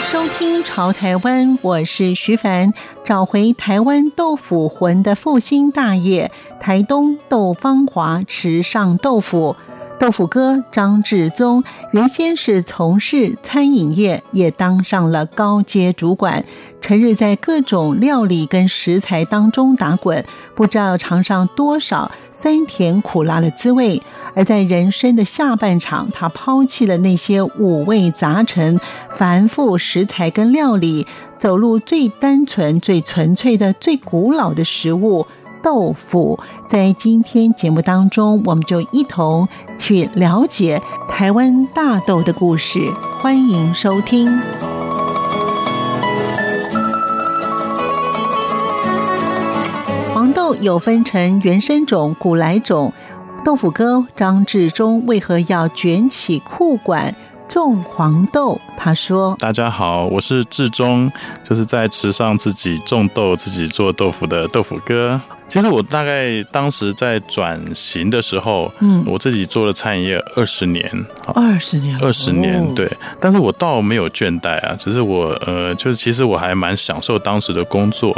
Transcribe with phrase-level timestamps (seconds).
[0.00, 2.72] 收听潮台湾，我是徐凡。
[3.04, 9.56] 找回台湾豆腐魂的复兴大业——台东豆芳华池上豆腐。
[9.98, 16.44] 豆腐哥张志宗原先是从事餐饮业，也当上了高阶主管。
[16.80, 20.24] 成日在各种料理跟食材当中打滚，
[20.54, 24.00] 不知道尝上多少酸甜苦辣的滋味。
[24.34, 28.78] 而在人生的下半场，他抛弃了那些五味杂陈、
[29.10, 35.26] 繁复食材跟料理，走入最单纯、最纯粹的、最古老的食物。
[35.68, 39.46] 豆腐，在今天节目当中，我们就一同
[39.78, 42.80] 去了解台湾大豆的故事。
[43.20, 44.40] 欢迎收听。
[50.14, 52.94] 黄豆有分成原生种、古来种。
[53.44, 57.14] 豆腐哥张志忠为何要卷起裤管
[57.46, 58.58] 种黄豆？
[58.78, 61.12] 他说：“大家好，我是志忠，
[61.44, 70.88] 就是在池上自己种豆、自己做豆腐的豆腐哥。”其实我大概当时在转型的时候，嗯，我自己做了餐饮业二十年，
[71.34, 72.86] 二十年，二十年，对。
[73.18, 78.14] 但是我倒没有倦怠啊，只是我呃，就是其实我还蛮享受当时的工作。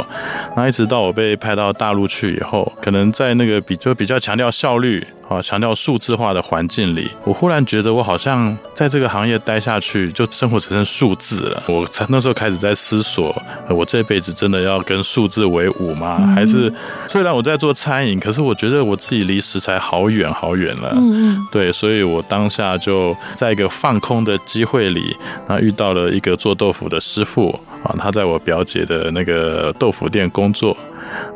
[0.57, 11.63] 那一直到我被派到大陆去以后，可能在那个比就比较强调效率啊，强调数字化的环境里，我忽然觉得我好像在这个行业待下去，就生活只剩数字了。
[11.67, 13.33] 我才那时候开始在思索，
[13.69, 16.33] 我这辈子真的要跟数字为伍吗？
[16.35, 16.71] 还是？
[17.21, 20.91] 虽然我在做餐饮，可是我觉得我自己离食材好远好远了。
[20.95, 25.15] 嗯嗯，对，所以我当下就在一个放空的机会里，
[25.47, 27.51] 那遇到了一个做豆腐的师傅
[27.83, 30.75] 啊，他在我表姐的那个豆腐店工作。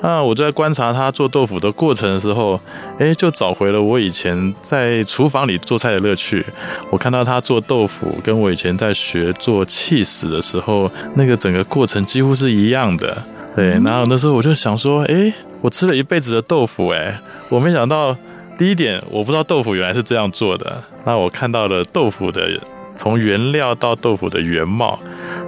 [0.02, 2.60] 啊，我在观察他做豆腐的过程的时候，
[2.98, 6.44] 哎，就找回了我以前在厨房里做菜的乐趣。
[6.90, 13.24] 我看到他做豆腐，跟我以前在学做气死的时候，那个整个过程几乎是一样的。
[13.56, 15.32] 对，然后那时候我就想说，哎。
[15.66, 18.16] 我吃了一辈子的豆腐，哎，我没想到，
[18.56, 20.84] 第一点，我不知道豆腐原来是这样做的。
[21.08, 22.48] 那我看到了豆腐的
[22.96, 25.00] 从原料到豆腐的原貌，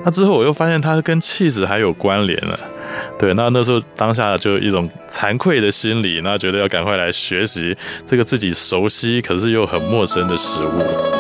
[0.04, 2.60] 那之后我又发现它跟气质还有关联了。
[3.20, 11.17] 对，那那时候当下就一种惭愧的心理，那觉得要赶快来学习这个自己熟悉可是又很陌生的食物。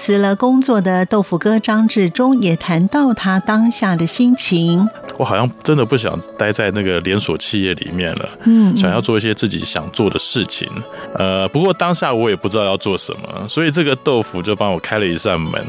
[0.00, 4.88] 辞了工作的豆腐哥张志忠也谈到他当下的心情。
[5.18, 10.66] 我好像真的不想待在那个连锁企业里面了，嗯，想要做一些自己想做的事情。
[11.14, 15.62] 呃，不过当下我也不知道要做什么，所以这个豆腐就帮我开了一扇门。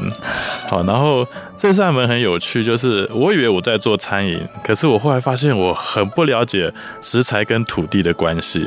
[0.66, 6.72] 好，然后这扇门很有趣，就是我以为我在做餐饮，可是我后来发现我很不了解
[7.02, 8.66] 食材跟土地的关系，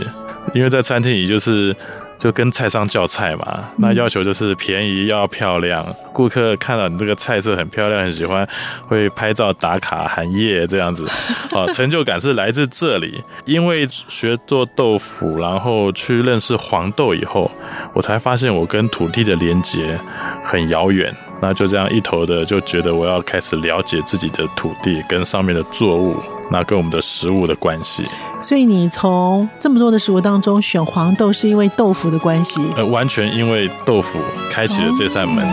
[0.53, 1.76] 因为在餐厅里就是。
[2.18, 8.48] 就跟菜商叫菜嘛，那要求就是便宜要漂亮，顾客看到你这个菜色很漂亮，很喜欢，
[8.88, 11.06] 会拍照打卡喊耶这样子，
[11.52, 13.22] 啊， 成就感是来自这里。
[13.46, 17.52] 因为学做豆腐，然后去认识黄豆以后，
[17.94, 19.97] 我才发现我跟土地的连结
[20.44, 21.14] 很遥远。
[21.42, 26.18] 那就这样一头的就觉得我要开始了解自己的土地跟上面的作物，
[26.50, 28.03] 那跟我们的食物的关系。
[28.45, 32.61] 所以你从这么多的食物当中选黄豆，是因为豆腐的关系？
[32.78, 34.19] 呃，完全因为豆腐
[34.51, 35.44] 开启了这扇门。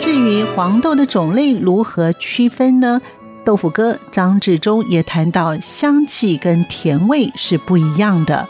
[0.00, 3.02] 至于黄豆的种类如何区分呢？
[3.44, 8.46] 豆腐哥张志忠也谈到，香气跟甜味是不一样的。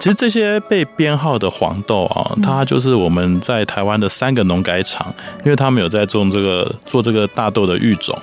[0.00, 5.06] 其实这些被编号的黄豆啊，它就是我们在台湾的三个农改场，
[5.44, 8.18] 因为他们有在种这个做这个大豆的育种，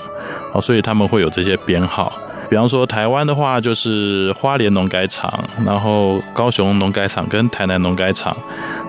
[0.54, 2.12] 哦，所以他们会有这些编号。
[2.50, 5.32] 比方说台湾的话，就是花莲农改场，
[5.64, 8.36] 然后高雄农改场跟台南农改场，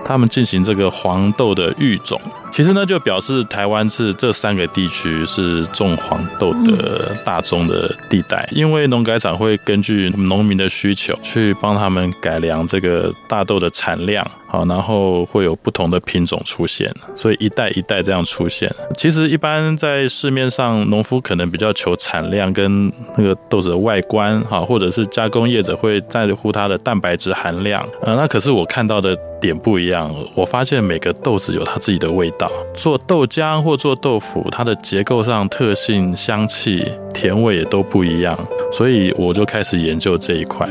[0.03, 2.19] 他们进行这个黄豆的育种。
[2.59, 14.29] 其实呢，就表示台湾是这三个地区是种黄豆的大宗的地带，因为农改场会根据农民的需求去帮他们改良这个大豆的产量。
[14.51, 18.67] 好，然后会有不同的品种出现，所以一代一代这样出现。
[18.97, 27.87] 其实一般在市面上，农夫可能比较求产量跟那个豆子的外观，哈，或者是加工业者会在乎它的蛋白质含量。
[28.01, 32.48] 呃，那可是我看到的点不一样，我发现每个豆子有它自己的味道。
[32.73, 38.37] 做豆浆或做豆腐，它的结构上特性、香气、甜味也都不一样，
[38.71, 40.67] 所以我就开始研究这一块。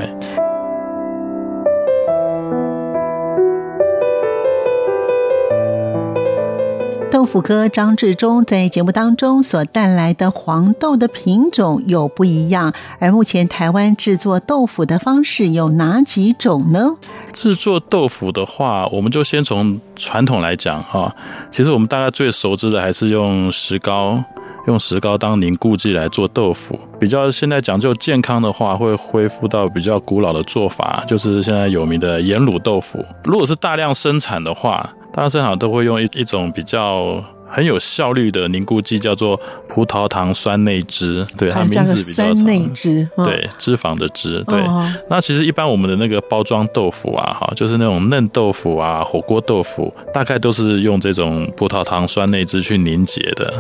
[7.18, 16.94] 豆腐哥张志忠在节目当中所带来的黄豆的品种有不一样，而目前台湾制作豆腐的方式有哪几种呢？
[17.32, 21.12] 制作豆腐的话，我们就先从传统来讲哈。
[21.50, 24.22] 其实我们大概最熟知的还是用石膏，
[24.68, 26.78] 用石膏当凝固剂来做豆腐。
[27.00, 33.04] 比较现在讲究健康的话，会恢复到比较古老的做法，就是现在有名的盐卤豆腐。
[33.24, 34.88] 如果是大量生产的话，
[35.18, 37.20] 大家正好都会用一一种比较
[37.50, 39.36] 很有效率的凝固剂，叫做
[39.68, 41.26] 葡萄糖酸内酯。
[41.36, 42.36] 对，它名字比较长。
[42.36, 44.44] 酸内酯，对，脂肪的脂。
[44.46, 44.62] 对，
[45.10, 53.52] 那其实一般我们的那个包装豆腐啊，哈，就是那种嫩豆腐啊，火锅豆腐，大概都是用这种葡萄糖酸内酯去凝结的。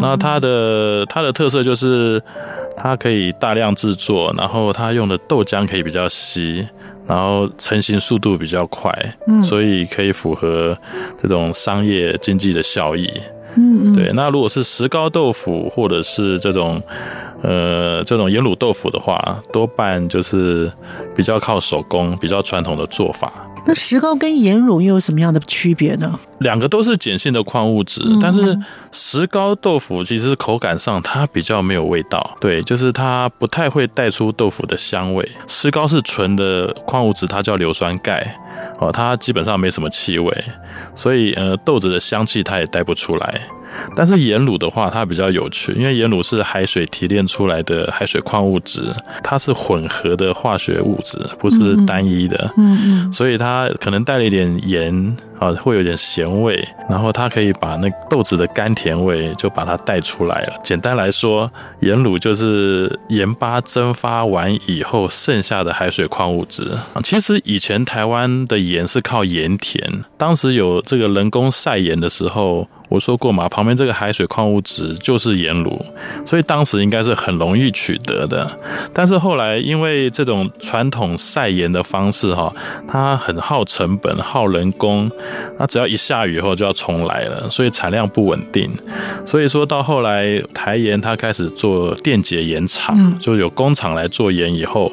[0.00, 2.22] 那它的它的特色就是
[2.76, 6.64] 它可以大量制作，然后它用的豆浆可以比较稀。
[7.06, 8.92] 然后成型速度比较快，
[9.26, 10.76] 嗯，所以可以符合
[11.20, 13.10] 这种商业经济的效益，
[13.56, 14.12] 嗯，对。
[14.14, 16.80] 那如果是石膏豆腐或者是这种，
[17.42, 20.70] 呃，这种盐卤豆腐的话，多半就是
[21.14, 23.32] 比较靠手工、比较传统的做法。
[23.64, 26.18] 那石膏跟盐卤又有什么样的区别呢？
[26.40, 28.58] 两个都是碱性的矿物质，但是
[28.90, 35.28] 石膏豆腐其实口感上它比较没有味道，对，就是它不太会带出豆腐的香味。
[35.46, 38.36] 石膏是纯的矿物质，它叫硫酸钙，
[38.80, 40.44] 哦，它基本上没什么气味，
[40.92, 43.40] 所以呃豆子的香气它也带不出来。
[43.94, 48.82] 但是盐卤的话，它比较有趣，因为盐卤是海水提炼出来的海水矿物质，
[49.22, 52.52] 它是混合的化学物质，不是单一的。
[52.56, 60.60] 嗯嗯，所以它可能带了一点盐啊，会有点咸味，然后它可以把那豆子的甘甜味就把它带出来了。
[60.62, 66.70] 简单来说，盐卤就是盐巴蒸发完以后剩下的海水矿物质。
[67.02, 72.66] 其实以前台湾的盐是靠盐田，当时有这个人工晒盐的时候。
[72.92, 75.80] 我说过嘛，旁边这个海水矿物质就是盐卤，
[76.26, 78.46] 所以当时应该是很容易取得的。
[78.92, 82.52] 但是后来因为这种传统晒盐的方式哈，
[82.86, 85.10] 它很耗成本、耗人工，
[85.58, 88.70] 那只要一下雨以后就要重来了，所以产量不稳定。
[89.24, 94.92] 所以说到后来台盐它开始做电解盐厂，就有工厂来做盐以后，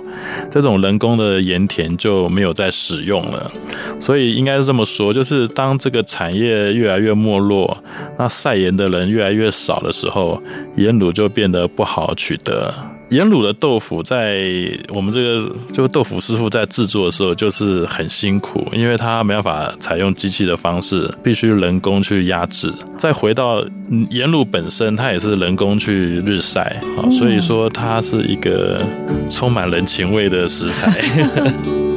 [0.50, 3.52] 这种人工的盐田就没有再使用了。
[4.00, 7.78] 所以应该是这么说，就是当这个产业越来越没落。
[8.18, 10.42] 那晒盐的人越来越少的时候，
[10.76, 12.74] 盐卤就变得不好取得。
[13.10, 14.46] 盐卤的豆腐在
[14.90, 22.72] 我们这个就豆腐师傅在制作的时候就是很辛苦，因为他没办法采用机器的方式，必须人工去压制。
[23.00, 23.62] 再回到
[24.12, 26.62] 盐卤本身，它也是人工去日晒
[26.98, 28.82] 啊，所以说它是一个
[29.28, 31.02] 充满人情味的食材。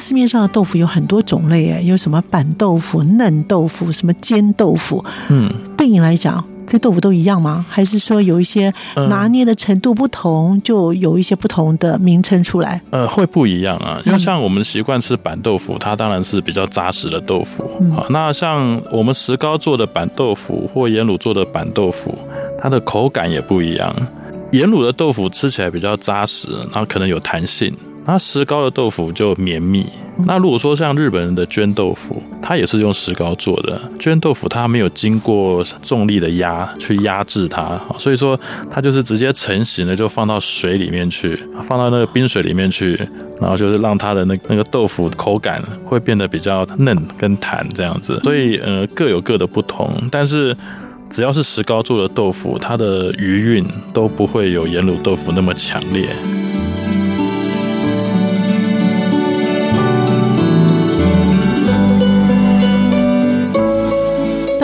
[0.00, 7.64] 市面上的豆腐有很多种类，哎，有什么板豆腐、嫩豆腐、什么煎豆腐，嗯，对你来讲，这豆腐都一样吗？
[7.68, 8.72] 还是说有一些
[9.08, 12.80] 拿捏的程度不同，就有一些不同的名称出来？
[12.90, 17.68] 呃，会不一样啊，因为像我们习惯吃板豆腐，它当然是比较扎实的豆腐。
[17.94, 22.16] 好，那像我们石膏做的板豆腐或盐卤做的板豆腐，
[22.60, 23.94] 它的口感也不一样。
[24.52, 27.72] 盐卤的豆腐吃起来比较扎实，然后可能有弹性。
[28.06, 29.86] 那石膏的豆腐就绵密。
[30.26, 33.80] 那如果说像日本人的绢豆腐，它也是用石膏做的。
[33.98, 38.38] 绢豆腐它没有经过重力的压去压制它，所以说
[38.70, 43.00] 它就是直接成型了，就放到水里面去，放到那个冰水里面去，
[43.40, 48.20] 然后就是让它的那那个豆腐口感会变得比较嫩跟弹这样子。
[48.22, 50.54] 所以呃各有各的不同，但是
[51.08, 56.08] 只要是石膏做的豆腐，它的余韵都不会有盐卤豆腐那么强烈。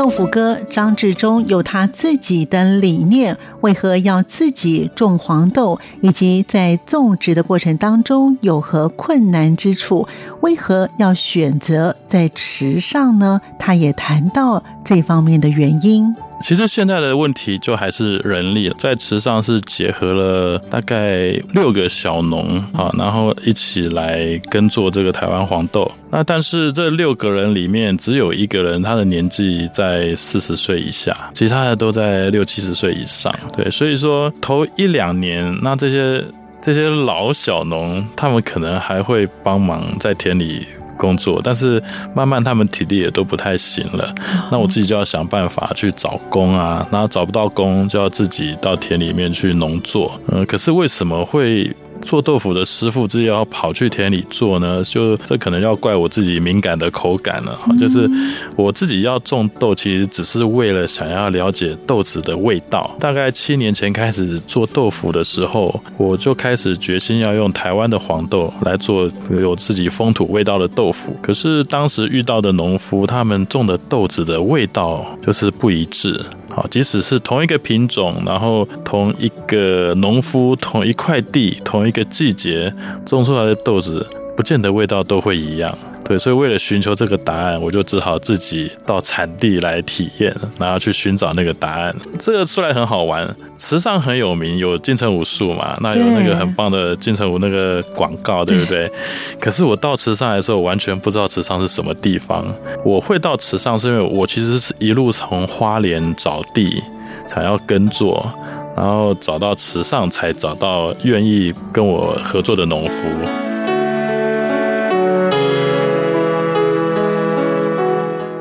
[0.07, 10.07] 豆豆腐哥张志忠有他自己的理念，为何要自己种黄豆，以及在种植的过程当中有何困难之处？
[10.43, 13.41] 为何要选择在池上呢？
[13.59, 16.15] 他也谈到这方面的原因。
[16.41, 25.91] 其实现在的问题就还是人力，在池上是结合了大概六个小农啊，然后一起来耕作这个台湾黄豆。
[26.11, 33.35] 那但是这六个人里面只有一个人，他的年纪在四十岁以下，其他的都在六七十岁以上。
[33.57, 36.23] 对，所以说头一两年，那这些
[36.61, 40.67] 这些老小农，他们可能还会帮忙在田里。
[40.97, 41.83] 工作，但是
[42.15, 44.15] 慢慢他们体力也都不太行了，
[44.51, 51.75] 那我自己就要想办法去找工啊，然后找不到工就要自己到田里面去农作，嗯，可是为什么会？
[52.03, 57.59] 做豆腐的师傅自己要跑去田里做呢，就这可能要怪我自己敏感的口感了。
[57.79, 58.09] 就是
[58.57, 62.95] 我自己要种豆，其实只是为了想要了解豆子的味道。
[63.01, 71.17] 大概七年前开始做豆腐的时候，我就开始决心要用台湾的黄豆来做有自己风土味道的豆腐。
[71.21, 76.21] 可是当时遇到的农夫，他们种的豆子的味道就是不一致。
[76.55, 82.73] 好，即使是同一个品种，然后同一个农夫、同一块地、同一个季节
[83.05, 85.77] 种出来的豆子，不见得味道都会一样。
[86.09, 91.95] 对，所以为了寻求这个答案，我就只好自己到产地来体验，然后去寻找那个答案。
[92.19, 98.89] 这个出来很好玩，池上很有名，有金城武术嘛，那有那个很棒的金城武那个广告，对不对？
[99.41, 102.47] 可是我到池上来的时候，我完全不知道池上是什么地方。
[102.85, 106.81] 我会到池上，是因为我其实是一路从花莲找地，
[107.27, 108.31] 想要耕作，
[108.77, 113.46] 然后找到池上，才找到愿意跟我合作的农夫。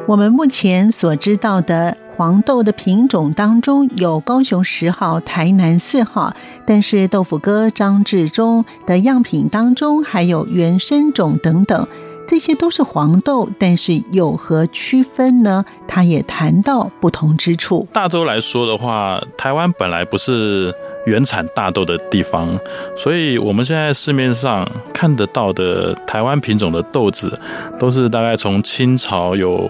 [0.07, 6.31] 我们目前所知道的黄豆的品种当中，有高雄十号、台南四号，
[6.63, 11.87] 但是豆腐哥张志忠的样品当中还有原生种等等，
[12.27, 15.65] 这些都是黄豆，但是有何区分呢？
[15.87, 17.87] 他也谈到不同之处。
[17.91, 20.71] 大洲来说的话，台湾本来不是。
[21.05, 22.59] 原产大豆的地方，
[22.95, 27.39] 所以我们现在市面上看得到的台湾品种的豆子，
[27.79, 29.69] 都是大概从清朝有，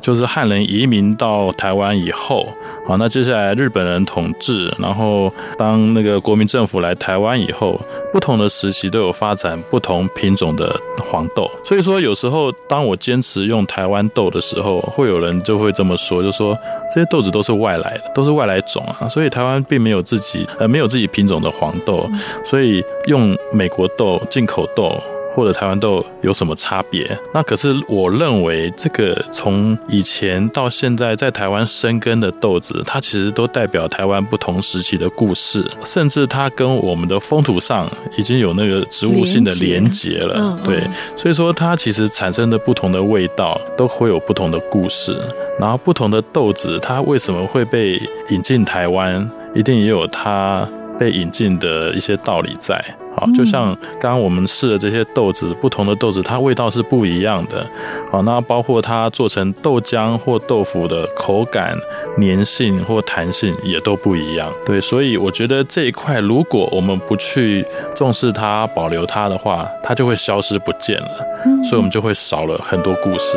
[0.00, 2.46] 就是汉人移民到台湾以后，
[2.86, 7.80] 好，那接下来日本人统治，然后当那个国民政府来台湾以后，
[8.12, 11.48] 不同的时期都有发展不同品种的黄豆。
[11.64, 16.58] 所以说，有时候当我坚持用台湾豆的时候，会有人就会这么说，就说
[16.92, 20.71] 这些豆子都是外来的，都是外来种啊，所以台湾并没有自己呃。
[20.72, 22.08] 没有自己品种的黄豆，
[22.42, 24.98] 所以用美国豆、进口豆
[25.34, 27.06] 或者台湾豆有什么差别？
[27.34, 40.58] 那可是我认为，这个从以前到现在在台湾生根的豆子，它其实都代表台湾不同时期的故事，甚至它跟我们的风土上已经有那个植物性的连结了。
[40.64, 40.82] 对，
[41.16, 45.18] 所以说它其实产生的不同的味道都会有不同的故事。
[45.60, 48.00] 然后不同的豆子，它为什么会被
[48.30, 49.30] 引进台湾？
[49.54, 50.68] 一定也有它
[50.98, 52.82] 被引进的一些道理在，
[53.16, 57.66] 好，就像刚刚我们试的这些豆子，不同的豆子它味道是不一样的，
[58.10, 61.76] 好，那包括它做成豆浆或豆腐的口感、
[62.20, 67.64] 粘性或弹性也都不一样，对，所以我觉得这一块如果我们不去
[67.96, 71.26] 重视它、保留它的话，它就会消失不见了，
[71.64, 73.36] 所以我们就会少了很多故事。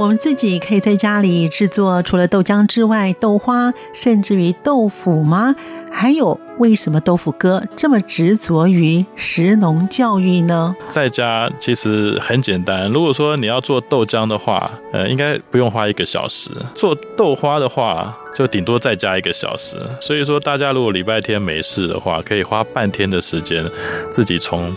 [0.00, 5.54] 我们自己可以在家里制作，除了豆浆之外，豆花，甚至于豆腐吗？
[5.90, 10.76] 还有，为什么豆腐哥这么执着于食农教育呢？
[10.88, 12.86] 在家其实很简单。
[12.90, 19.78] 如果说你要做豆浆的话，呃，应该不用花一个小时；做豆花的话，就顶多再加一个小时。
[20.02, 23.66] 所以说，大家如果礼拜天没事的话，可以花半天的时间，
[24.10, 24.70] 自己从。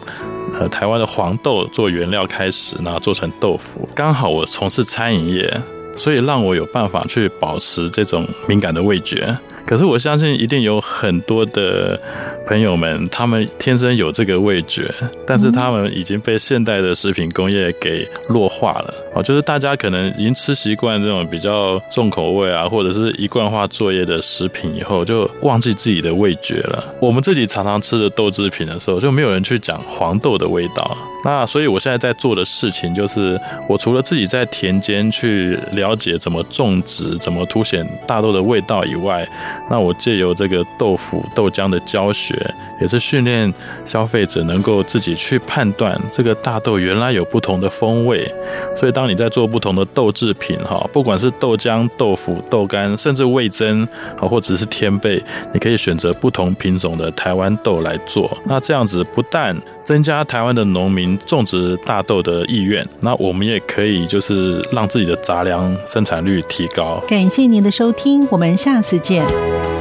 [0.59, 3.89] 呃，台湾的黄豆做原料开始，然后做成豆腐。
[3.95, 5.61] 刚好我从事餐饮业，
[5.95, 9.35] 所以让我有办法去保持这种敏感的味觉。
[9.65, 11.99] 可是我相信，一定有很多的
[12.45, 14.93] 朋友们，他们天生有这个味觉，
[15.25, 18.93] 但是他们已经被现代的食品工业给弱化了。
[19.13, 26.83] 哦，就是大家可能已经吃习惯这种比较重口味啊，或者是一贯化作业的食品以后，就忘记自己的味觉了。
[27.01, 30.97] 我们自己常常吃的豆制品的时候，就没有人去讲黄豆的味道。
[31.25, 33.39] 那所以我现在在做的事情，就是
[33.69, 39.25] 我除了自己在田间去了解怎么种植、怎么凸显大豆的味道以外，
[39.69, 42.35] 那我借由这个豆腐豆浆的教学，
[42.81, 43.51] 也是训练
[43.85, 48.29] 消费者能够自己去判断这个大豆原来有不同的风味，
[48.75, 53.87] 所以当你在做不同的豆制品哈，不管是豆浆、豆腐、豆干，甚至味增
[54.19, 58.35] 啊，或者是天贝，你可以选择不同品种的台湾豆来做。
[58.45, 67.01] 那这样子不但增加台湾的农民种植大豆的意愿，那我们也可以就是让自己的杂粮生产率提高。
[67.07, 69.72] 感谢您的收听，我们下次见。